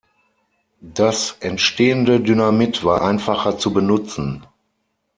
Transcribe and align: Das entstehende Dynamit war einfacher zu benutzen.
Das 0.95 1.37
entstehende 1.41 2.19
Dynamit 2.21 2.83
war 2.83 3.03
einfacher 3.03 3.59
zu 3.59 3.71
benutzen. 3.71 4.47